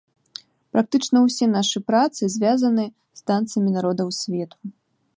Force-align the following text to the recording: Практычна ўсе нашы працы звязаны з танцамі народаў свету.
Практычна 0.75 1.17
ўсе 1.25 1.45
нашы 1.57 1.83
працы 1.89 2.23
звязаны 2.39 2.85
з 3.21 3.27
танцамі 3.31 3.69
народаў 3.79 4.09
свету. 4.23 4.57